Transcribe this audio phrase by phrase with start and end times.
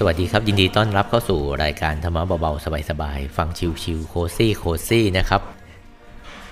[0.00, 3.48] สวัสดีครับ ยินดีต้อนรับเข้าสู่รายการธรรมะเบาๆ สบายๆ ฟัง
[3.82, 5.42] chill ๆ cozy cozy นะครับ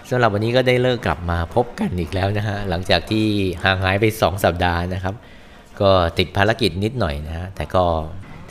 [0.09, 3.25] สำหรับวันนี้ก็ได้ฤกษ์กลับมาพบกันอีกแล้วนะฮะหลังจากที่
[3.64, 5.14] ห่างหายไป 2 สัปดาห์นะครับ
[5.80, 7.85] ก็ติดภารกิจนิดหน่อยนะฮะแต่ก็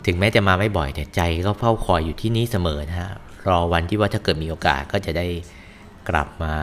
[0.06, 3.10] ถึงแม้จะมาไม่บ่อยแต่ใจก็เฝ้าคอยอยู่ที่นี่เสมอนะฮะ
[3.48, 5.26] รอวันที่ว่าถ้าเกิดมีโอกาสก็จะได้
[6.10, 6.54] กลับมา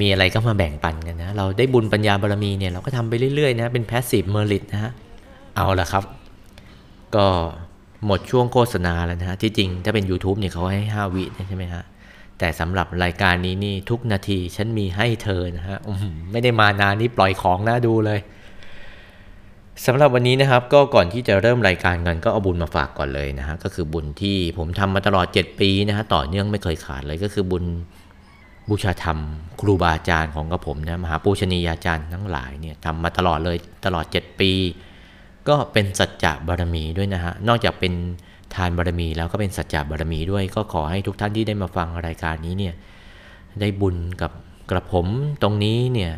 [0.00, 4.92] มีอะไรก็มาแบ่งปันกันนะ เราได้บุญปัญญาบารมีเนี่ยเราก็ทำไปเรื่อยๆนะ เป็น passive merit นะฮะ
[5.56, 6.04] เอาละครับ
[7.14, 7.26] ก็
[8.06, 11.84] หมดช่วงโฆษณาแล้วนะฮะ ที่จริงถ้าเป็น YouTube เนี่ยเขาให้ 5 วิใช่ไหมฮะ
[12.38, 15.78] แต่สำหรับรายการนี้นี่ทุกนาทีฉันมีให้เธอนะฮะ
[16.32, 18.20] ไม่ได้มานานนี่ปล่อยของน่าดูเลย
[19.86, 27.64] สำหรับวันนี้นะครับก็ก่อนที่จะเริ่มรายการกันก็เอาบุญมาฝากก่อนเลยนะฮะก็คือบุญที่ผมทำมาตลอด 7 ปีนะฮะต่อเนื่องไม่เคยขาดเลยก็คือบุญ
[28.70, 29.18] บูชาธรรม
[29.60, 34.52] ครูบาอาจารย์ของกระผมนะมหาปูชนียาจารย์ทั้งหลายเนี่ยทำมาตลอดเลยตลอด 7 ปี
[35.48, 37.92] ก็เป็นสัจจะบารมีด้วยนะฮะ นอกจากเป็น
[38.54, 42.74] ทานบารมีแล้วก็เป็นสัจจะบารมีด้วย ก็ขอให้ทุกท่านที่ได้มาฟังรายการนี้เนี่ย
[43.60, 44.30] ได้บุญกับ
[44.70, 45.06] กระผม
[45.42, 46.12] ตรงนี้เนี่ย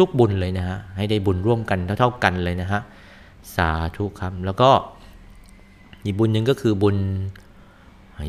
[0.00, 2.80] ทุกๆบุญเลยนะฮะให้ได้บุญร่วมกันเท่าๆกันเลยนะฮะ
[3.56, 4.70] สาธุครับแล้วก็
[6.04, 6.96] อีกบุญหนึ่งก็คือบุญ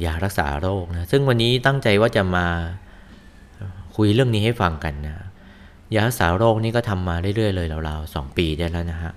[0.05, 2.45] ยารักษาโรคนะซึ่งวันนี้ตั้งใจว่าจะมา
[3.95, 5.25] คุยเรื่องนี้ให้ฟังกันนะ
[5.95, 9.11] ยารักษาโรคนี่ก็ทำมาเรื่อยๆเลยราวๆสองปีได้แล้วนะฮะ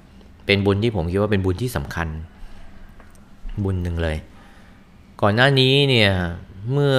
[0.46, 2.08] เป็นบุญที่ผมคิดว่าเป็นบุญที่สำคัญ
[3.64, 4.16] บุญหนึ่งเลย
[5.22, 6.10] ก่อนหน้านี้เนี่ย
[6.72, 6.96] เมื่อ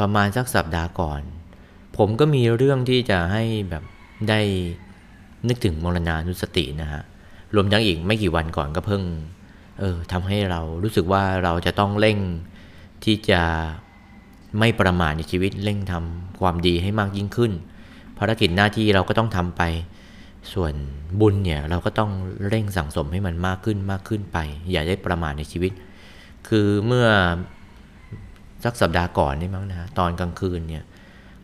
[0.00, 1.20] ประมาณสักสัปดาห์ก่อน
[1.96, 3.82] ผมก็มีเรื่องที่จะให้แบบ
[4.28, 4.40] ได้
[5.48, 7.02] นึกถึงมรณานุสตินะฮะ
[7.54, 9.02] รวมทั้งอีกไม่กี่วันก่อนก็เพิ่ง
[9.80, 12.18] เออทำให้เรารู้สึกว่าเราจะต้องเร่ง
[13.04, 13.42] ที่จะ
[14.58, 17.52] ไม่ประมาทในชีวิตเร่งทำความดีให้มากยิ่งขึ้น
[18.18, 19.62] ภารกิจหน้าที่เราก็ต้องทำไป
[20.54, 20.74] ส่วน
[21.20, 22.10] บุญเนี่ยเราก็ต้อง
[22.48, 24.38] เร่งสั่งสมให้มันมากขึ้นมากขึ้นไป
[24.70, 25.72] อย่าได้ประมาทในชีวิต
[26.48, 27.06] คือเมื่อ
[28.64, 30.84] สักสัปดาห์ก่อนนี่มั้งนะตอนกลางคืนเนี่ย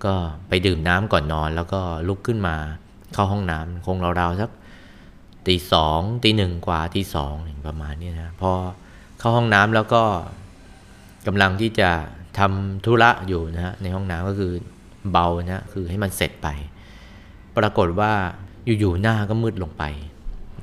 [0.05, 0.15] ก็
[0.49, 2.57] ไปดื่มน้ำก่อนนอน แล้วก็ลุกขึ้นมา
[3.15, 4.51] เข้าห้องน้ำคงราวๆสัก
[5.47, 7.35] ตีสองตีหนึ่งกว่าตีสอง
[7.67, 8.53] ประมาณนี้นะพอ
[9.19, 10.03] เข้าห้องน้ำแล้วก็
[11.27, 11.91] กำลังที่จะ
[12.39, 14.53] ทำธุระอยู่นะฮะในห้องน้ำก็คือ
[15.11, 16.49] เบานะคือให้มันเสร็จไป
[17.57, 18.13] ปรากฏว่า
[18.67, 19.85] อยู่ๆหน้าก็มืดลงไป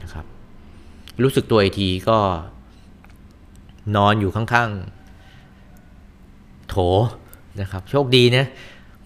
[0.04, 0.26] นะครับ
[1.24, 2.18] รู้สึกตัวอีกทีก็
[3.96, 6.76] นอนอยู่ข้างๆ โถ
[7.62, 8.46] นะครับ โชคดีนะ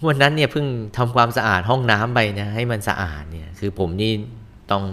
[0.08, 0.66] วันนั้นเนี่ยเพิ่ง
[0.98, 4.12] ทำความสะอาดห้องน้ำไปนะให้มันสะอาดเนี่ยคือผมนี่
[4.72, 4.84] ต้อง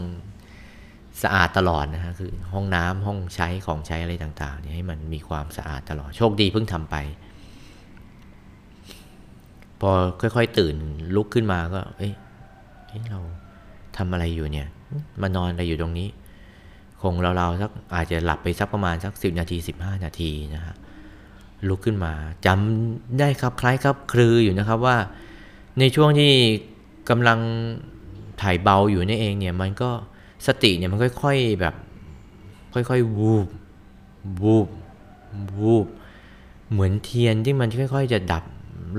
[1.22, 6.96] สะอาดตลอดนะฮะคือห้องน้ำห้องใช้ของใช้อะไรต่างๆเนี่ยให้มันมีความสะอาดตลอดโชคดีเพิ่งทำไป
[9.80, 9.90] พอ
[10.20, 10.76] ค่อย ๆ ตื่น
[11.16, 12.12] ลุกขึ้นมาก็ เอ้ย
[13.10, 13.20] เรา
[13.96, 14.68] ทำอะไรอยู่เนี่ย
[15.20, 16.08] มานอนอะไรอยู่ตรงนี้
[17.02, 20.74] คงเราๆสักอาจจะหลับไปสักประมาณสักสิบนาทีสิบห้านาทีนะฮะ
[21.68, 22.12] ลุกขึ้นมา
[22.46, 24.96] จำได้ครับคล้ายครับคลืออยู่นะครับว่า
[25.78, 26.32] ในช่วงที่
[27.10, 27.38] กำลัง
[28.42, 29.90] ถ่ายเบาอยู่นี่เองเนี่ยมันก็
[30.46, 31.74] สติเนี่ยมันค่อย ๆแบบ
[32.74, 33.48] ค่อยๆวูบ
[34.42, 34.68] วูบ
[35.60, 35.86] วูบ
[36.70, 38.44] เหมือนเทียนที่มันค่อย ๆ จะดับ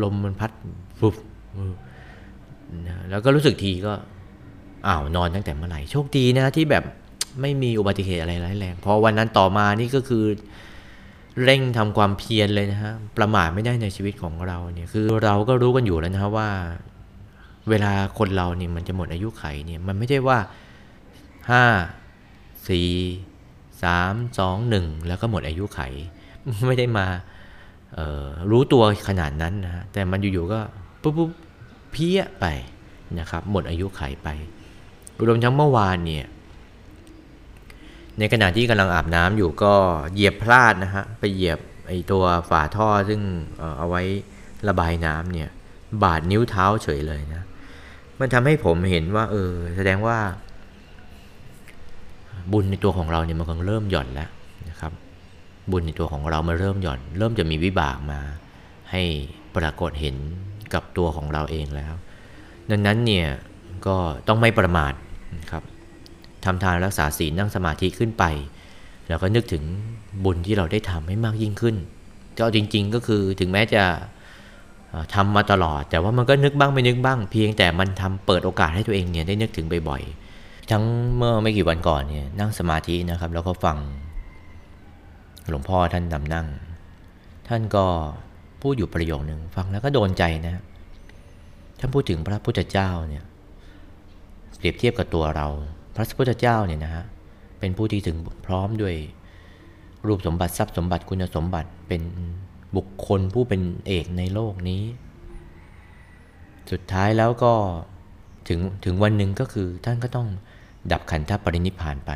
[0.04, 0.52] ลมมันพัด
[1.00, 1.16] วูบ
[3.10, 3.94] แล้วก็รู้สึกทีก็
[4.88, 6.84] อ้าวนอนตั้งแต่เมื่อไหร่โชคดีนะที่แบบ
[7.42, 10.26] ไม่มีอุบัติเหตุอะไรร้ายแรงพอวันนั้นต่อมานี่ก็คือ
[11.44, 16.50] เร่งทำความเพียรเลยนะฮะประมาทไม่ได้ในชีวิตของเราเนี่ยคือเราก็รู้กันอยู่แล้วนะว่า
[17.70, 20.38] เวลาคนเราเนี่ยมันจะหมดอายุไขเนี่ยมันไม่ใช่ว่า
[21.50, 21.64] ห้า
[22.68, 22.90] สี่
[23.84, 25.82] สามสองหนึ่งแล้วก็หมดอายุไข
[26.68, 27.06] ไม่ได้มา
[28.52, 30.60] รู้ตัวขนาดนั้นนะฮะแต่มันอยู่ๆก็
[31.02, 31.30] ปุ๊บปุ๊บ
[31.92, 32.46] เพี้ยไป
[33.20, 34.30] นะครับ หมดอายุไขไป
[35.28, 36.26] รวมทั้งเมื่อวานเนี่ย
[38.20, 39.74] ในขณะที่กำลังอาบน้ำอยู่ก็
[40.14, 43.22] เหยียบพลาดนะฮะ ไปเหยียบไอตัวฝาท่อซึ่ง
[43.78, 44.04] เอาไว้
[44.68, 45.50] ระบายน้ำเนี่ย
[46.04, 47.44] บาดนิ้วเท้าเฉยเลยนะ
[48.20, 50.18] มันทำให้ผมเห็นว่า เออ แสดงว่า
[52.52, 54.30] บุญในตัวของเราเนี่ยมันกำลังเริ่มหย่อนแล้ว
[54.70, 54.92] นะครับ
[55.72, 58.20] บุญในตัวของเรามันเริ่มหย่อน เริ่มจะมีวิบากมา
[58.92, 59.04] ให้
[59.56, 60.16] ปรากฏเห็น
[60.74, 61.94] กับตัวของเราเองแล้ว
[62.72, 63.28] ดังนั้นเนี่ย
[63.88, 63.98] ก็
[64.28, 64.94] ต้องไม่ประมาท
[65.52, 65.64] ครับ
[66.46, 68.24] ทำทานรักษาศีลนั่งสมาธิขึ้นไป
[69.08, 69.64] แล้วก็นึกถึง
[70.24, 71.76] บุญที่เราได้ทำให้มากยิ่งขึ้น
[72.40, 73.84] ก็จริง ๆ ก็คือถึงแม้จะ
[75.16, 80.84] ทำมาตลอด แต่ว่ามันก็นึกบ้างไม่นึกบ้าง เพียงแต่มันทำเปิดโอกาสให้ตัวเองเนี่ยได้นึกถึงบ่อยๆ ทั้ง
[81.16, 83.78] เมื่อไม่กี่วันก่อนเนี่ยนั่งสมาธินะครับ แล้วก็ฟัง
[85.50, 86.48] หลวงพ่อท่านนำนั่ง
[87.48, 87.86] ท่านก็
[88.62, 90.64] พูดอยู่ประโยคหนึ่งฟังแล้วก็โดนใจนะ
[91.80, 93.24] ท่านพูดถึงพระพุทธเจ้าเนี่ย
[94.62, 95.48] เปรียบเทียบกับตัวเรา
[95.96, 97.06] พระพุทธเจ้าเนี่ยนะฮะ
[97.60, 98.96] เป็นผู้ที่ถึงพร้อมด้วย
[100.08, 102.02] รูปสมบัติทรัพย์สมบัติคุณสมบัติเป็น
[102.76, 104.84] บุคคลผู้เป็นเอกในโลกนี้
[106.72, 107.54] สุดท้ายแล้วก็
[108.48, 110.28] ถึงถึงวันหนึ่งก็คือท่านก็ต้อง
[110.92, 112.12] ดับขันธปรินิพานไป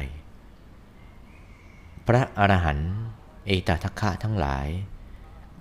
[2.07, 2.91] พระอรหันต์
[3.47, 4.67] เอตทัคคะทั้งหลาย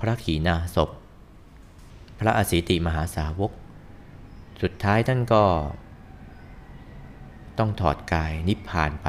[0.01, 0.91] พระขีณาศพ
[2.19, 3.53] พระอสิติมหาสาวก
[4.63, 5.43] สุดท้ายท่านก็
[7.59, 9.09] ต้องถอดกายนิพพานไป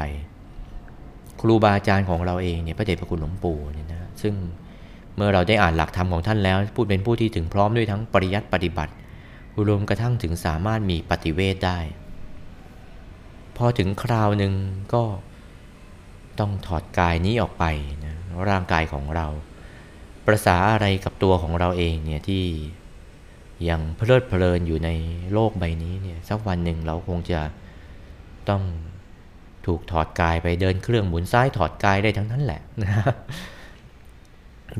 [1.40, 4.34] ครูบาอาจารย์ของเราเองเนี่ยพระเดชพระคุณหลวงปู่เนี่ยนะซึ่ง
[5.16, 8.92] เมื่อเราได้อ่านหลักธรรมของท่านแล้ว พูดเป็นผู้ที่ถึงพร้อมด้วยทั้งปริยัติปฏิบัติ
[9.68, 11.78] รวมกระทั่งถึงสามารถมีปฏิเวทได้
[13.56, 14.52] พอถึงคราวหนึ่ง
[14.94, 15.04] ก็
[16.40, 17.64] ต้องถอดกายนี้ออกไป
[18.04, 18.16] นะ
[18.48, 19.26] ร่างกายของเรา
[20.26, 22.44] ประสาอะไรกับตัวของเราเองเนี่ยที่
[23.68, 24.90] ยังเพลิดเพลินอยู่ใน
[25.32, 27.40] โลกใบนี้เนี่ยสักวันหนึ่งเราคงจะ
[28.50, 28.62] ต้อง
[29.66, 32.92] ถูกถอดกายไปเดินเครื่องหมุนซ้ายถอดกายได้ทั้งนั้นแหละนะ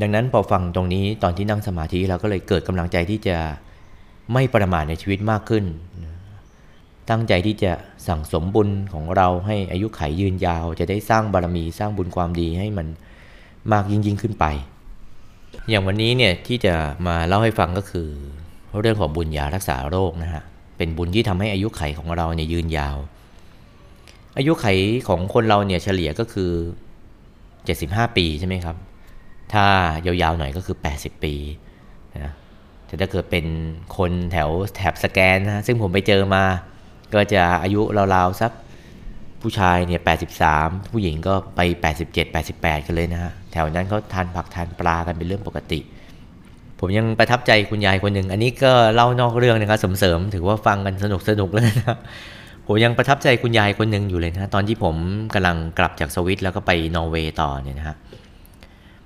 [0.01, 3.37] ดังนั้นพอฟังตรงนี้ตอนที่นั่งสมาธิเราก็เลยเกิดกำลังใจที่จะ
[4.33, 5.65] ไม่ประมาทในชีวิตมากขึ้น
[7.11, 7.73] ตั้งใจที่จะ
[8.07, 12.87] สั่งสมบุญของเราให้อายุขัยยืนยาว จะได้สร้างบารมีสร้างบุญความดีให้มัน
[13.73, 14.45] มากยิ่งยิ่งขึ้นไป
[15.69, 16.75] อย่างวันนี้เนี่ยที่จะ
[17.07, 18.09] มาเล่าให้ฟังก็คือ
[18.81, 20.43] เรื่องของบุญยารักษาโรคนะฮะ
[20.77, 22.97] เป็นบุญที่ทำให้อายุไขของเราเนี่ยยืนยาว
[24.37, 24.67] อายุไข
[25.09, 26.51] ของคนเราเนี่ยเฉลี่ยก็คือ
[27.53, 28.77] 75 ปีใช่ไหมครับ
[29.53, 29.67] ถ้า
[30.07, 31.35] ยาวๆหน่อยก็คือ 80 ปี
[32.25, 32.33] นะ
[32.87, 33.47] แต่ถ้าเกิดเป็น
[33.97, 36.45] คนแถวแถบสแกนนะซึ่งผมไปเจอมา
[37.15, 37.81] ก็จะอายุ
[38.15, 38.53] ราวๆสัก
[39.43, 40.01] ผู้ชายเนี่ย
[40.47, 41.61] 83 ผู้หญิงก็ไป
[42.03, 45.81] 87 88 กันเลยนะฮะ แถวนั้นเขาทานผักทานปลากันเป็นเรื่องปกติ
[46.81, 51.97] ผมยังประทับใจคุณยายคนหนึ่ง อันนี้ก็เล่านอกเรื่องนะครับเสริมๆถือว่าฟังกันสนุกสนุกเลยนะ
[52.67, 54.97] ผมยังประทับใจคุณยายคนหนึ่งอยู่เลยนะตอนที่ผม
[55.35, 57.97] กำลังกลับจากสวิตแล้วก็ไปนอร์เวย์ต่อเนี่ยนะฮะ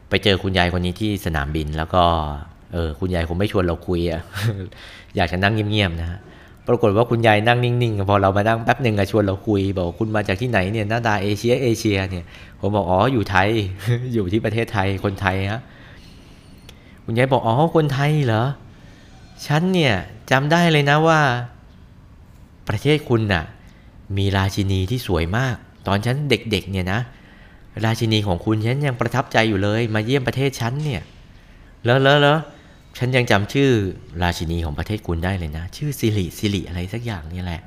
[0.08, 2.02] ไปเจอคุณยายคนนี้ที่สนามบินแล้วก็
[2.72, 4.22] เออคุณยายคงไม่ชวนเราคุยอะ
[5.16, 6.18] อยากจะนั่งเงียบๆนะฮะ
[6.68, 12.26] ปรากฏว่าคุณยายนั่งนิ่งๆพอเรามานั่งแป๊บหนึ่งอะชวนเราคุย บอกคุณมาจากที่ไหนเนี่ยหน้าตาเอเชียเอเชียเนี่ย
[12.60, 13.48] ผมบอกอ๋ออยู่ไทย
[14.14, 15.60] อยู่ที่ประเทศไทยคนไทยฮะ
[17.04, 18.44] คุณยายบอกอ๋อคนไทยเหรอ
[19.46, 19.94] ฉันเนี่ย
[20.30, 21.20] จำได้เลยนะว่า
[22.70, 23.44] ประเทศคุณน่ะ
[24.18, 25.56] มีราชินีที่สวยมาก
[25.86, 27.00] ตอนฉันเด็กๆเนี่ยนะ
[27.84, 31.02] ราชินีของคุณฉันยังประทับใจอยู่เลย มาเยี่ยมประเทศฉันเนี่ย
[31.84, 32.38] แล้วแล้วแล้ว
[32.98, 33.70] ฉันยังจำชื่อ
[34.22, 37.62] ราชินีของประเทศคุณได้เลยนะ ชื่อสิริสิริอะไรสักอย่างนี่แหละ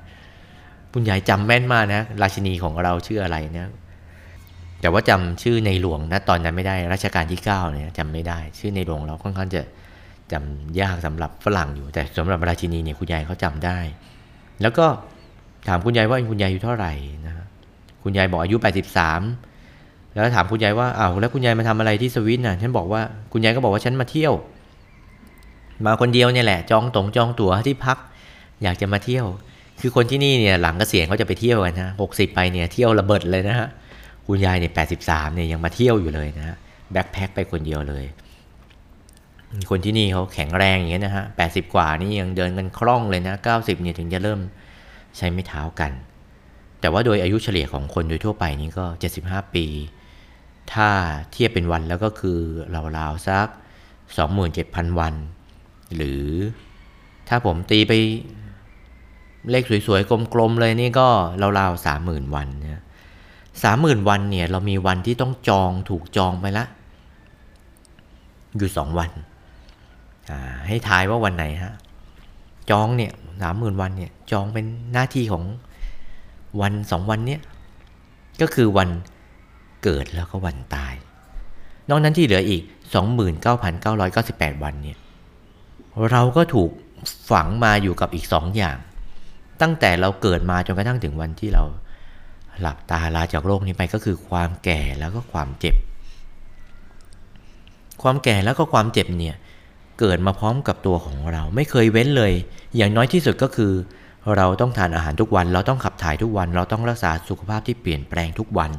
[0.94, 3.70] คุณยายจำแม่นมากนะ ราชินีของเราชื่ออะไรนะ
[4.82, 9.62] แต่ว่าจำชื่อในหลวงนะตอนนั้นไม่ได้รัชกาลที่9เนี่ยจำไม่ได้ ชื่อในหลวงเราค่อนข้างจะ
[10.32, 13.78] จำยากสำหรับฝรั่งอยู่ แต่สำหรับราชินีเนี่ยคุณยายเขาจำได้
[14.62, 14.86] แล้วก็
[15.68, 16.94] ถามคุณยายว่าคุณยายอายุเท่าไหร่
[17.26, 17.34] นะ
[18.04, 18.58] คุณยายบอกอายุ
[19.32, 23.02] 83 แล้วถามคุณยายว่าอ้าวแล้วคุณยายมาทำอะไรที่สวิตน่ะฉันบอกว่า
[23.32, 24.34] คุณยายก็บอกว่าฉันมาเที่ยว
[25.86, 27.98] มาคนเดียวเนี่ยแหละ จองตรงจองตั๋วที่พัก
[28.64, 29.26] อยากจะมาเที่ยว
[29.82, 33.68] คือคนที่นี่เนี่ยหลังเกษียณเขาจะไปเที่ยวกันนะหกสิบไปเนี่ยเที่ยวระเบิดเลยนะฮะ
[34.28, 36.56] คุณยายเนี่ยแปดสิบสามเนี่ยยังมาเที่ยวอยู่เลยนะฮะ
[36.92, 38.04] แบ็คแพ็คไปคนเดียวเลย
[39.70, 44.40] คนที่นี่เขาแข็งแรงอย่างเงี้ยนะฮะแปดสิบกว่านี่ยังเดินกันคล่องเลยนะเก้าสิบเนี่ยถึงจะเริ่ม
[45.18, 45.92] ใช้ไม่เท้ากัน
[46.80, 48.86] แต่ว่าโดยอายุเฉลี่ยของคนโดยทั่วไปนี่ก็
[49.20, 49.66] 75 ปี
[50.74, 50.90] ถ้า
[51.32, 52.40] เทียบเป็นวันแล้วก็คือ
[52.98, 53.48] ราวๆสัก
[54.24, 55.14] 27,000 วัน
[55.96, 56.24] หรือ
[57.28, 57.94] ถ้าผมตีไป
[59.52, 61.08] เลขสวยๆ กลมๆ เลยนี่ก็
[61.60, 62.84] ราวๆ30,000วันนะ
[63.64, 66.66] สามหมื่นวันเนี่ยเรามีวันที่ต้องจองถูกจองไปละ
[68.58, 69.12] อยู่สองวัน
[70.68, 71.74] ให้ทายว่าวันไหนฮะ
[72.70, 73.12] จองเนี่ย
[73.42, 75.44] สามหมื่นวันเนี่ยจองเป็นหน้าที่ของ
[76.62, 77.42] วันสองวันเนี้ย
[78.42, 78.90] ก็คือวัน
[79.84, 80.94] เกิดแล้วก็วันตาย
[81.90, 82.64] นอกนั้นที่เหลืออีก
[83.44, 84.98] 29,998 วันเนี่ย
[86.12, 86.72] เราก็ถูก
[87.32, 88.78] ฝังมาอยู่กับอีกสองอย่าง
[89.62, 91.64] ตั้งแต่เราเกิดมาจนกระทั่งถึงวันที่เรา
[92.62, 95.76] หลับตาลาจากโลกนี้ไปก็คือความแก่แล้วก็ความเจ็บ
[98.02, 99.36] ความแก่แล้วก็ความเจ็บเนี่ย
[100.00, 102.34] เกิดมาพร้อมกับตัวของเรา ไม่เคยเว้นเลย
[102.76, 103.74] อย่างน้อยที่สุดก็คือ
[104.38, 108.72] เราต้องทานอาหารทุกวัน เราต้องขับถ่ายทุกวัน เราต้องรักษาสุขภาพที่เปลี่ยนแปลงทุกวัน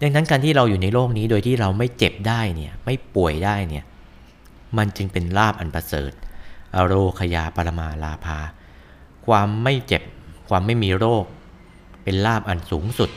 [0.00, 3.84] ดังนั้นการที่เราอยู่ในโลกนี้โดยที่เราไม่เจ็บได้เนี่ยไม่ป่วยได้เนี่ย
[4.76, 6.12] มันจึงเป็นลาบอันประเสริฐ
[6.74, 8.38] อโรคยาปรมาลาภา
[9.26, 10.02] ความไม่เจ็บ
[10.48, 11.24] ความไม่มีโรค
[12.04, 13.10] เป็นลาบอันสูงสุด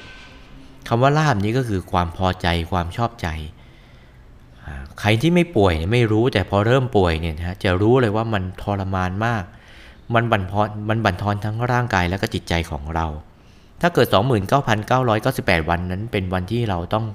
[0.87, 3.27] คำว่าลาบนี้ก็คือความพอใจความชอบใจ
[4.99, 9.43] ใครที่ไม่ป่วยไม่รู้แต่พอเริ่มป่วยเนี่ยนะจะรู้เลยว่ามันทรมานมาก
[10.15, 13.05] มันบั่นทอนมันบั่นทอนทั้งร่างกายและก็จิตใจของเรา
[13.81, 14.07] ถ้าเกิด
[14.87, 17.05] 29,998 วันนั้น เป็นวันที่เราต้อง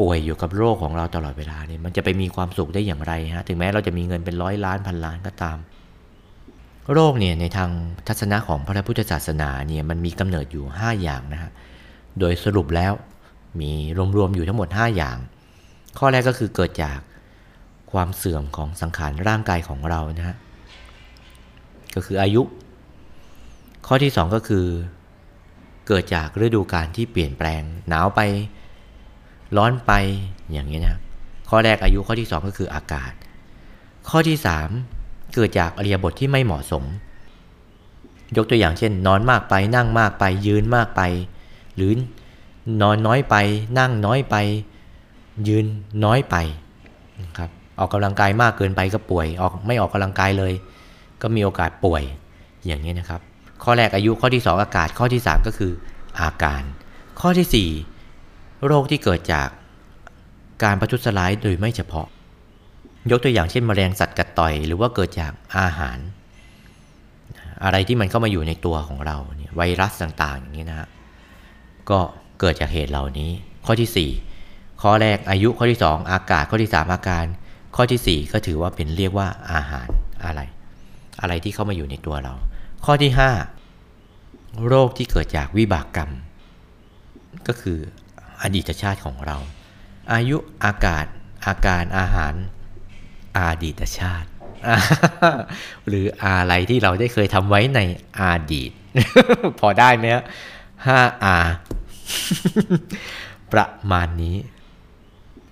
[0.00, 5.58] ป่วยอยู่กับโรคของเราตลอดเวลาเนี่ยมันจะไปมีความสุขได้อย่างไรฮะถึงแม้เราจะมีเงินเป็นร้อยล้านพันล้านก็ตาม
[6.92, 7.70] โรคเนี่ยในทาง
[8.08, 11.50] ทัศนะของพระพุทธศาสนาเนี่ยมันมีกำเนิดอยู่ 5 อย่างนะฮะ
[12.18, 12.92] โดยสรุปแล้ว
[13.60, 13.70] มี
[14.16, 15.16] รวมๆอยู่ทั้งหมด 5 อย่าง
[15.98, 16.98] ข้อแรกก็คือเกิดจาก
[17.92, 20.36] ความเสื่อมของสังขารร่างกายของเรานะฮะ
[21.94, 22.42] ก็คืออายุ
[23.86, 24.66] ข้อที่ 2 ก็คือ
[25.86, 28.20] เกิดจากฤดูกาลที่เปลี่ยนแปลง หนาวไป
[29.56, 29.92] ร้อนไป
[30.52, 30.96] อย่างนี้นะ
[31.48, 33.12] ข้อแรกอายุข้อที่ 2 ก็คืออากาศ
[34.08, 34.36] ข้อที่
[34.84, 36.84] 3 เกิดจากอริยบทที่ไม่เหมาะสม
[38.36, 41.00] ยกตัวอย่างเช่น นอนมากไปนั่งมากไปยืนมากไป
[41.76, 41.92] หรือ
[42.82, 43.34] นอนน้อยไป
[43.78, 44.36] นั่งน้อยไป
[45.48, 45.66] ยืน
[46.04, 46.36] น้อยไป
[47.22, 50.52] นะครับออกกำลังกายมากเกินไปก็ป่วยออกไม่ออกกำลังกายเลย
[51.22, 52.02] ก็มีโอกาสป่วย
[52.66, 53.20] อย่างนี้นะครับ
[53.62, 55.72] ข้อแรกอายุข้อที่ 2 อากาศข้อที่ 3 ก็คือ
[56.20, 56.62] อาการ
[57.20, 57.68] ข้อที่
[58.18, 59.48] 4 โรคที่เกิดจาก
[60.64, 62.06] การประทุษร้ายโดยไม่เฉพาะ
[63.10, 65.98] ยกตัวอย่างเช่นมแมลงสัตว์กัดต่อย หรือว่าเกิดจากอาหาร
[67.64, 70.88] อะไรที่มันเข้ามาอยู่ในตัวของเราเนี่ยไวรัสต่างๆอย่างนี้นะฮะ
[71.90, 71.98] ก็
[72.40, 73.30] เกิดจากเหตุเหล่านี้
[73.66, 74.31] ข้อที่ 4
[74.82, 77.24] ข้อแรกอายุข้อที่ 2 อากาศข้อที่ 3 อาการ
[77.76, 79.88] ข้อที่ 4 ก็ถือว่าเป็นเรียกว่าอาหาร
[80.24, 80.40] อะไร
[81.20, 82.34] อะไรที่เข้ามาอยู่ในตัวเรา
[82.84, 83.12] ข้อที่
[83.88, 86.10] 5 โรคที่เกิดจากวิบากกรรม
[87.46, 87.78] ก็คือ
[88.42, 89.36] อดีตชาติของเรา
[90.12, 91.06] อายุอากาศ
[91.46, 92.34] อาการอาหาร
[93.38, 94.28] อาดีตชาติ
[95.88, 97.80] หรืออะไรที่เราได้เคยทำไว้ใน
[98.20, 98.70] อาดีต
[99.60, 100.24] พอได้ไหมฮะ
[100.86, 101.38] ห้าอา
[103.52, 104.36] ประมาณนี้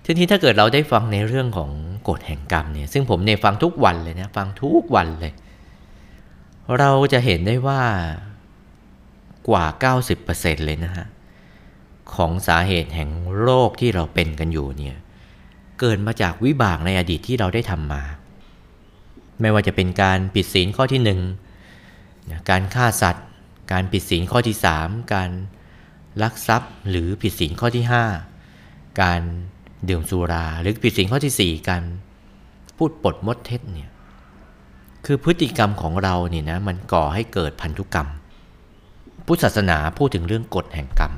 [0.05, 1.71] ทีนี้ถ้าเกิดเราได้ฟังในเรื่องของ
[2.09, 5.33] กฎแห่งกรรมเนี่ย ซึ่งผมเนี่ยฟังทุกวันเลยนะ ฟังทุกวันเลย
[6.79, 7.81] เราจะเห็นได้ว่า
[9.49, 9.65] กว่า
[10.15, 11.07] 90%เลยนะฮะ
[12.15, 14.95] ของสาเหตุแห่งโรคที่เราเป็นกันอยู่เนี่ย
[15.79, 18.03] เกิดมาจากวิบากในอดีตที่เราได้ทำมา
[19.41, 21.19] ไม่ว่าจะเป็นการผิดศีลข้อที่หนึ่ง
[22.49, 23.27] การฆ่าสัตว์
[23.71, 25.29] การผิดศีลข้อที่ 3 การ
[26.21, 27.85] ลักทรัพย์หรือผิดศีลข้อที่
[28.41, 29.21] 5 การ
[29.89, 31.83] ดื่มสุรา หรือผิดศีลข้อที่ 4 การ
[32.77, 33.89] พูดปดมดเท็จเนี่ย
[35.05, 38.07] คือพฤติกรรมของเราเนี่ยนะมันก่อให้เกิดพันธุกรรม
[39.25, 41.13] พุทธศาสนาพูดถึงเรื่องกฎแห่งกรรม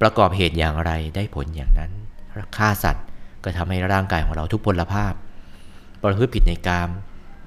[0.00, 1.92] ประกอบเหตุอย่างไรได้ผลอย่างนั้น
[2.56, 3.06] ฆ่าสัตว์
[3.44, 5.12] ก็ทำให้ร่างกายของเราทุกพลภาพ
[6.02, 6.90] ประพฤติผิดในกาม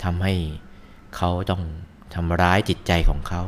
[0.03, 0.33] ทำให้
[1.15, 1.61] เขาต้อง
[2.15, 3.41] ทำร้ายจิตใจของเขา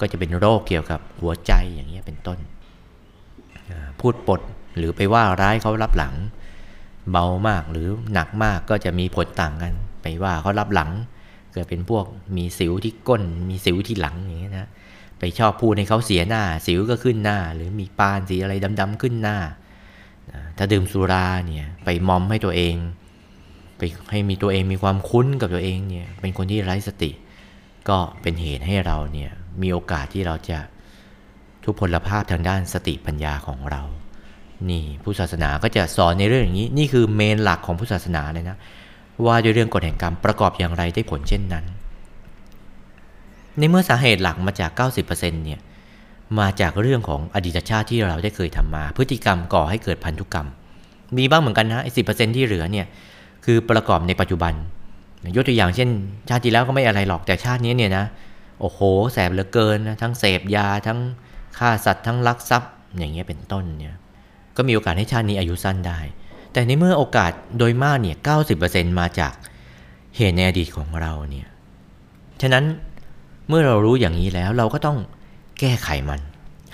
[0.00, 2.38] ก็จะเป็นโรคเกี่ยวกับหัวใจอย่างนี้เป็นต้น
[4.00, 4.40] พูดปด
[4.76, 6.14] หรือไปว่าร้ายเขารับหลัง
[7.10, 9.72] เบามากหรือหนักมากก็จะมีผลต่างกัน
[10.02, 10.90] ไปว่าเขารับหลัง
[11.52, 12.04] เกิดเป็นพวก
[12.36, 14.68] มีสิวที่ก้น มีสิวที่หลังอย่างนี้นะ
[15.18, 19.38] ไปชอบพูดให้เขาเสียหน้า สิวก็ขึ้นหน้า หรือมีปานสีอะไรดำๆขึ้นหน้า
[20.56, 22.76] ถ้าดื่มสุราเนี่ยไปมอมให้ตัวเอง
[23.78, 27.10] ไปให้มีตัวเองมีความคุ้นกับตัวเองเนี่ยเป็นคนที่ไร้สติ
[27.88, 29.30] ก็เป็นเหตุให้เราเนี่ย
[29.62, 30.58] มีโอกาสที่เราจะ
[31.62, 33.82] ทุพพลภาพทางด้านสติปัญญาของเรา
[34.70, 38.56] นี่ผู้ศาสนาก็จะสอนในเรื่องอย่างนี้ นี่คือเมนหลักของผู้ศาสนาเลยนะ
[39.26, 41.64] ว่าด้วยเรื่องกฎแห่งกรรมประกอบอย่างไรได้ผลเช่นนั้น
[43.58, 44.70] ในเมื่อสาเหตุหลักมาจาก
[45.06, 45.60] 90%เนี่ย
[46.38, 50.48] มาจากเรื่องของอดีตชาติที่เราได้เคยทำมา พฤติกรรมก่อให้เกิดพันธุกรรม
[51.16, 52.02] มีบ้างเหมือนกันนะไอ้สิ
[52.36, 52.86] ที่เหลือเนี่ย
[53.44, 54.52] คือประกอบในปัจจุบัน
[55.36, 55.88] ยกตัวอย่างเช่น
[56.28, 58.04] ชาติที่แล้วก็ไม่อะไรหรอกแต่ชาตินี้เนี่ยนะ
[58.60, 58.80] โอ้โห
[59.12, 60.98] แสบเหลือเกินนะทั้งเสพยาทั้ง
[61.58, 63.94] ฆ่าสัตว์ทั้งลักทรัพย์อย่างเงี้ยเป็นต้นเนี่ย
[64.58, 65.98] ก็มีโอกาสให้ชาตินี้อายุสั้นได้
[66.52, 68.16] แต่ในเมื่อโอกาสโดยมากเนี่ย
[68.58, 69.32] 90%มาจาก
[70.16, 71.48] เหตุในอดีตของเราเนี่ย
[72.42, 72.64] ฉะนั้น
[73.48, 74.98] เมื่อเรารู้อย่างนี้แล้วเราก็ต้อง
[75.60, 76.20] แก้ไขมัน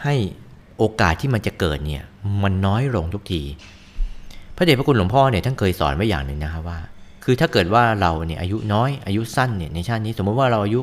[0.04, 0.14] ให้
[0.78, 2.02] โอกาสที่มันจะเกิดเนี่ย
[2.42, 3.42] มันน้อยลงทุกที
[4.56, 6.78] พระเดชพระคุณหลวงพ่อเนี่ยท่านเคยสอนไว้อย่างหนึ่งนะครับว่า
[7.24, 10.80] คือถ้าเกิดว่าเราเนี่ยอายุน้อยอายุสั้นเนี่ยในชาตินี้สมมติว่าเราอายุ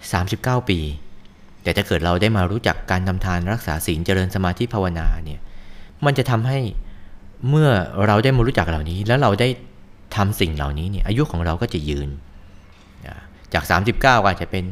[0.00, 0.78] 39 ปี
[1.62, 5.40] แต่ถ้าเกิดเราได้มารู้จักการทำทานรักษาศีลเจริญสมาธิภาวนาเนี่ย
[6.04, 6.58] มันจะทำให้
[7.48, 7.68] เมื่อ
[8.06, 9.48] เราได้มารู้จักเหล่านี้ แล้วเราได้
[10.16, 12.08] ทำสิ่งเหล่านี้เนี่ยอายุของเราก็จะยืน
[13.54, 14.64] จาก 39ก็อาจจะเป็น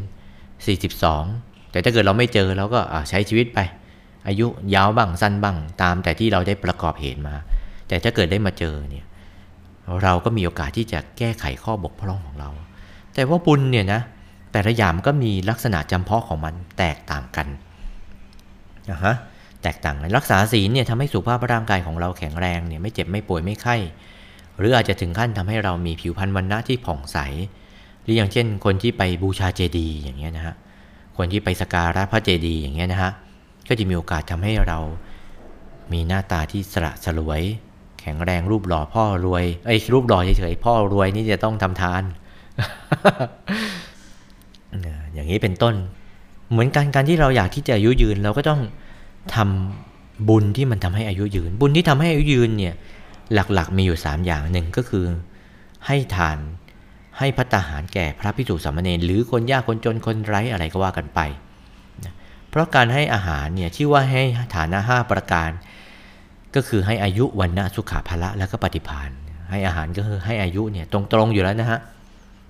[1.02, 3.58] 42 แต่ถ้าเกิดเราไม่เจอเราก็ใช้ชีวิตไป
[4.28, 7.34] อายุยาวบ้างสั้นบ้างตามแต่ที่เราได้ประกอบเหตุมา
[7.88, 9.06] แต่ถ้าเกิดได้มาเจอเนี่ย
[10.02, 12.50] เราก็มีโอกาสที่จะแก้ไขข้อบกพร่องของเรา
[13.14, 14.00] แต่ว่าบุญเนี่ยนะ
[14.52, 17.46] แต่ละอย่างก็มีลักษณะจำเพาะของมันแตกต่างกัน
[18.90, 19.14] นะฮะ
[19.64, 23.76] แตกต่างกันรักษาศีลเนี่ยทำให้สุขภาพร่างกายของเราแข็งแรงเนี่ยไม่เจ็บไม่ป่วยไม่ไข้
[24.58, 27.18] หรืออาจจะถึงขั้นทำให้เรามีผิวพรรณวันณะที่ผ่องใส
[28.02, 30.54] หรืออย่างเช่น คนที่ไปบูชาเจดีย์อย่างเงี้ยนะฮะ
[31.16, 33.12] คนที่ไปสการะพระเจดีย์อย่างเงี้ยนะฮะ
[33.68, 34.78] ก็จะมีโอกาสทำให้เรา
[35.92, 37.42] มีหน้าตาที่สระสลวย
[38.00, 42.02] แข็งแรงรูปหล่อพ่อรวยไอ้รูปหล่อเฉยๆพ่อรวยนี่จะต้องทำทาน
[45.14, 45.74] อย่างนี้เป็นต้น
[46.50, 48.60] เหมือนกันการที่เราอยากที่จะอายุยืนเราก็ต้อง
[49.34, 52.74] ทำบุญที่มันทำให้อายุยืน บุญที่ทำให้อายุยืนเนี่ย
[53.32, 55.04] หลักๆ มีอยู่ 3 อย่างหนึ่งก็คือ
[55.86, 56.38] ให้ทาน
[57.18, 61.20] ให้พัตาหารแก่พระพิสุสามเณรหรือคนยากคนจนคนไร้อะไรก็ว่ากันไป
[62.48, 64.22] เพราะการให้อาหารเนี่ยชื่อว่าให้
[64.56, 65.50] ฐานะห้าประการ
[66.54, 69.10] ก็คือให้อายุวันนะสุขภละแล้วก็ปฏิพาน
[69.50, 71.80] ให้อาหารก็คือให้อายุเนี่ยตรงๆอยู่แล้วนะฮะ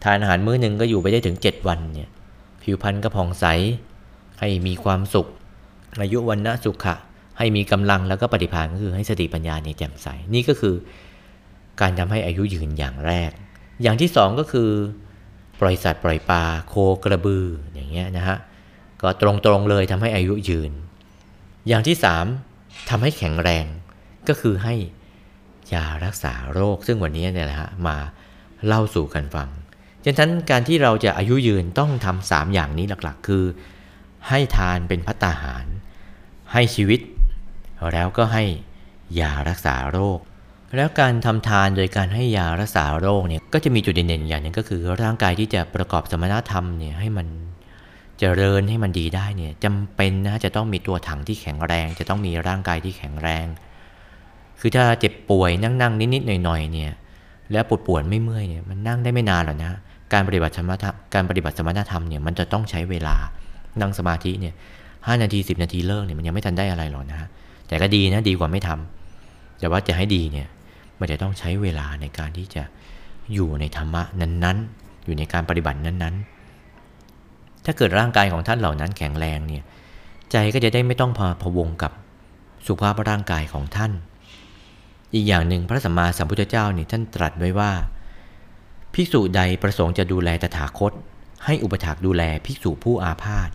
[0.04, 2.08] ทานอาหารมื้อหนึ่งก็อยู่ไปได้ถึง 7 วันเนี่ย
[2.62, 3.46] ผิวพรรณก็ผ่องใส
[4.40, 5.26] ให้มีความสุข
[6.02, 6.96] อายุวันนะสุขะ
[7.38, 10.74] ให้มีกำลังแล้วก็ปฏิพานก็คือให้สติปัญญาเนี่ยแจ่มใส นี่ก็คือ
[11.80, 13.30] การทำให้อายุยืนอย่างแรก
[13.82, 14.70] อย่างที่สองก็คือ
[15.60, 16.74] ปล่อยสัตว์ปล่อยปลาโค
[17.04, 18.38] กระบืออย่างเงี้ยนะฮะ
[19.02, 20.72] ก็ตรงๆเลยทำให้อายุยืน
[21.68, 22.24] อย่างที่สาม
[22.90, 23.64] ทำให้แข็งแรง
[24.28, 24.74] ก็คือให้
[25.72, 27.96] ยารักษาโรค ซึ่งวันนี้เนี่ยนะฮะมา
[28.66, 29.48] เล่าสู่กันฟัง
[30.04, 33.44] ฉะนั้นการที่เราจะอายุยืนต้องทำสามอย่างนี้หลักๆ คือ
[34.28, 35.66] ให้ทานเป็นพัตตาหาร
[36.54, 37.00] ให้ชีวิต
[37.94, 38.44] แล้วก็ให้
[39.20, 40.18] ยารักษาโรค
[40.76, 53.46] แล้วการทำทานโดยการให้ยารักษาโรคเนี่ยก็จะมีจุดเด่นๆอย่างนึงก็คือร่างกายที่จะประกอบสมณธรรมเนี่ยให้มันจเจริญให้มันดีได้เนี่ยจำเป็นนะจะต้องมีตัวถังที่แข็งแรง จะต้องมีร่างกายที่แข็งแรง
[54.60, 56.92] คือถ้าเจ็บป่วยนั่งๆนิดๆหน่อยๆเนี่ย
[57.52, 59.72] แล้วปวดปวดไม่เมื่อยเนี่ยมันนั่งได้ไม่นานหรอกนะ
[60.12, 63.16] การปฏิบัติสมถะการปฏิบัติสมณธรรมเนี่ยมันจะต้องใช้เวลา
[63.80, 64.54] นั่งสมาธิเนี่ย
[65.06, 67.28] ห้านาที 10 นาทีเลิกเนี่ยมันยังไม่ทันได้อะไรหรอกนะฮะ
[67.68, 70.48] แต่ก็ดีนะดีกว่าไม่ทำแต่ว่าจะให้ดีเนี่ย
[70.98, 72.62] มันจะต้องใช้เวลาในการที่จะ
[73.34, 79.62] อยู่ในธรรมะนั้นๆ อยู่ในการปฏิบัตินั้นๆ ถ้าเกิดร่างกายของท่านเหล่านั้นแข็งแรงเนี่ย
[80.32, 81.92] ใจก็จะได้ไม่ต้องพาพวงกับ
[82.66, 83.92] สุขภาพร่างกายของท่าน
[85.14, 87.72] อีกอย่างหนึ่งพระสัมมาสัมพุทธเจ้านี่ท่านตรัสไว้ว่า
[88.94, 90.92] ภิกษุใดประสงค์จะดูแลตถาคต
[91.44, 93.48] ให้อุปถากดูแลภิกษุผู้อาพาธ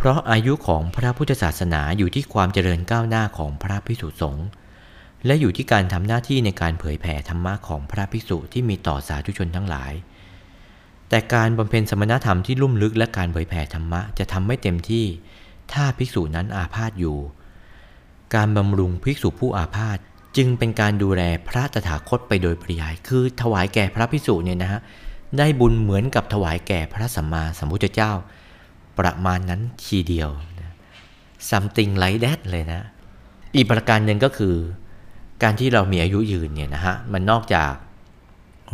[0.00, 4.46] เพราะอายุของพระพุทธศาสนาอยู่ที่ความเจริญก้าวหน้าของพระภิกษุสงฆ์
[5.26, 9.92] และอยู่ที่การทำหน้าที่ในการเผยแผ่ธรรมะของพระภิกษุที่มีต่อสาธุชนทั้งหลาย
[11.08, 15.06] แต่การบำเพ็ญสมณธรรมที่ลุ่มลึกและการเผยแผ่ธรรมะจะทำไม่เต็มที่
[15.72, 17.18] ถ้าภิกษุนั้นอาพาธอยู่
[18.34, 19.98] การบำรุงภิกษุผู้อาพาธ
[20.36, 24.80] จึงเป็นการดูแลพระตถาคตไปโดยปริยาย คือถวายแก่พระภิกษุเนี่ยนะฮะ
[25.38, 28.12] ได้บุญเหมือนกับถวายแก่พระสัมมาสัมพุทธเจ้า
[28.98, 30.30] ประมาณนั้นทีเดียว
[31.50, 32.80] something like that เลยนะ
[33.54, 34.54] อีกประการหนึ่งก็คือ
[35.42, 37.72] การที่เรามีอายุยืนเนี่ยนะฮะ มันนอกจาก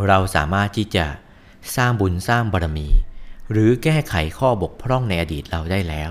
[0.09, 1.07] เราสามารถที่จะ
[1.77, 2.89] สร้างบุญสร้างบารมี
[3.51, 6.11] หรือแก้ไขข้อบกพร่องในอดีตเราได้แล้ว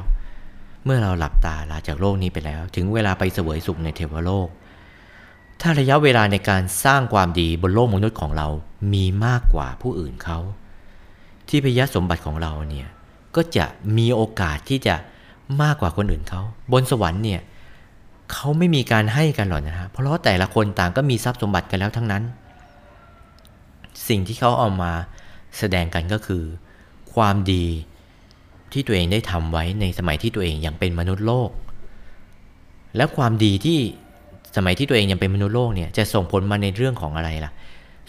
[0.85, 4.47] เมื่อเราหลับตาลาจากโลกนี้ไปแล้ว ถึงเวลาไปเสวยสุขในเทวโลก
[5.61, 8.47] ถ้าระยะเวลาในการสร้างความดีบนโลกมนุษย์ของเรา
[8.93, 10.39] มีมากกว่าผู้อื่นเขา
[11.47, 12.87] ที่พยสมบัติของเราเนี่ย
[13.35, 13.65] ก็จะ
[13.97, 14.95] มีโอกาสที่จะ
[15.61, 16.41] มากกว่าคนอื่นเขา
[16.71, 17.41] บนสวรรค์เนี่ย
[18.31, 22.23] เขาไม่มีการให้กันหรอกนะฮะเพราะแต่ละคนต่างก็มีทรัพย์สมบัติกันแล้วทั้งนั้น
[24.07, 24.91] สิ่งที่เขาเอามา
[25.57, 26.43] แสดงกันก็คือ
[27.13, 27.65] ความดี
[28.71, 31.49] ที่ตัวเองได้ทำไว้ในสมัยที่ตัวเองยังเป็นมนุษย์โลก
[32.97, 33.79] และความดีที่
[34.55, 37.51] สมัยที่ตัวเองยังเป็นมนุษย์โลกเนี่ยจะส่งผลมาในเรื่องของอะไรล่ะ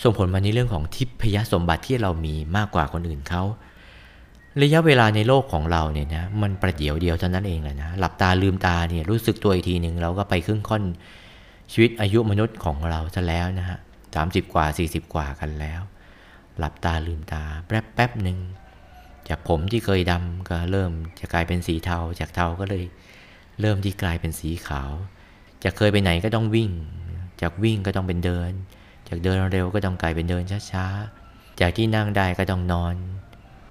[0.02, 3.42] ส่งผลมาในเรื่องของทิพยสมบัติที่เรามีมากกว่าคนอื่นเขา
[4.62, 10.84] ระยะเวลาในโลกของเราเนี่ยนะมันประเดี๋ยวเดียวเท่านั้นเองแหละนะหลับตาลืมตาเนี่ยรู้สึกตัวอีกทีหนึ่งเราก็ไปครึ่งค่อน
[11.72, 13.78] ชีวิตอายุมนุษย์ของเราซะแล้วนะฮะ
[14.14, 15.80] สามสิบกว่าสี่สิบกว่ากันแล้ว
[16.58, 18.38] หลับตาลืมตาแป๊บแป๊บหนึ่ง
[19.28, 20.90] จากผมที่เคยดำก็เริ่ม
[21.20, 22.84] จะกลายเป็นสีเทา จากเทาก็เลย
[23.60, 24.92] เริ่มที่กลายเป็นสีขาว
[25.64, 26.70] จากเคยไปไหนก็ต้องวิ่ง
[27.40, 28.50] จากวิ่งก็ต้องเป็นเดิน
[29.08, 32.94] จากเดินเร็วก็ต้องกลายเป็นเดินช้าๆจากที่นั่งได้ก็ต้องนอน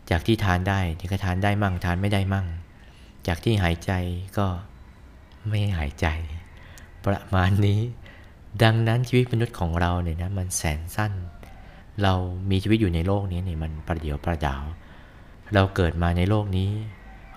[0.09, 2.47] จากที่ทานได้ที่ก็ทานได้มั่งทานไม่ได้มั่ง
[3.27, 3.91] จากที่หายใจ
[4.37, 4.47] ก็
[5.47, 6.07] ไม่หายใจ
[7.05, 7.79] ประมาณนี้
[8.63, 11.11] ดังนั้นชีวิตมนุษย์ของเราเนี่ยนะมันแสนสั้น
[12.03, 12.13] เรา
[12.49, 14.63] มีชีวิตอยู่ในโลกนี้เนี่ยมันประเดียวประดาว
[15.53, 16.69] เราเกิดมาในโลกนี้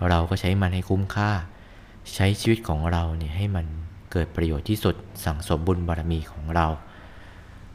[0.08, 1.30] เราก็ใช้มันให้คุ้มค่า
[2.14, 3.66] ใช้ชีวิตของเราเนี่ยให้มัน
[4.12, 6.66] เกิดประโยชน์ที่สุดสั่งสมบุญบารมีของเรา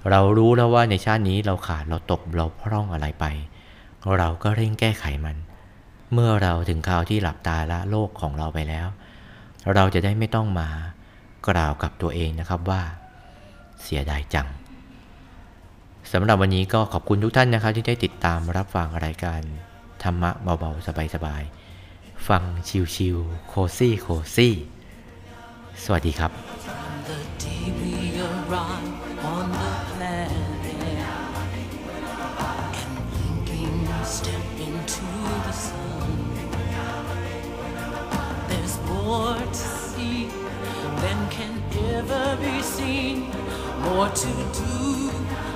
[0.09, 3.25] เรารู้แล้วว่าในชาตินี้เราขาดเราตกเราพร่องอะไรไป
[4.17, 5.37] เราก็เร่งแก้ไขมัน
[6.13, 8.87] เมื่อเราถึงคราวที่หลับตาละโลกของเราไปแล้ว
[9.75, 10.69] เราจะได้ไม่ต้องมา
[11.47, 12.81] กล่าวกับตัวเองนะครับว่า
[13.83, 14.47] เสียดายจัง
[16.11, 19.41] สำหรับวันนี้ก็ขอบคุณทุกท่านนะครับที่ได้ติดตามรับฟังรายการ
[20.03, 22.43] ธรรมะเบาๆสบายๆฟัง
[22.95, 24.53] ชิวๆโคซี่โคซี่
[25.83, 26.31] สวัสดีครับ
[34.11, 35.05] step into
[35.47, 36.11] the sun.
[38.49, 40.25] There's more to see
[41.01, 41.63] than can
[41.95, 43.31] ever be seen,
[43.79, 45.11] more to do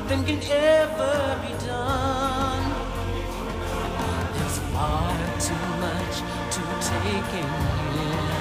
[0.08, 2.64] than can ever be done.
[4.36, 5.12] There's far
[5.48, 6.16] too much
[6.56, 7.52] to take in
[7.92, 8.40] here,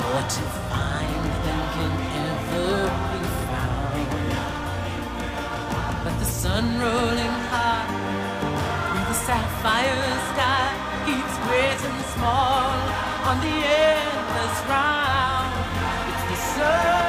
[0.00, 1.94] more to find than can
[2.26, 2.70] ever
[3.10, 3.82] be found.
[6.04, 7.71] But the sun rolling high
[9.62, 10.66] sapphire sky
[11.06, 12.66] keeps great and small
[13.28, 15.54] on the endless round.
[16.08, 17.01] It's the sun.